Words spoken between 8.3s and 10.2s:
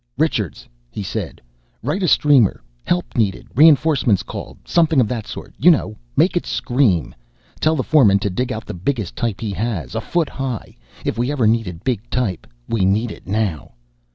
dig out the biggest type he has. A